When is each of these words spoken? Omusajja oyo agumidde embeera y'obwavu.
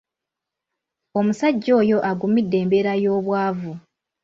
Omusajja 1.17 1.71
oyo 1.81 1.97
agumidde 2.09 2.55
embeera 2.63 2.93
y'obwavu. 3.03 3.71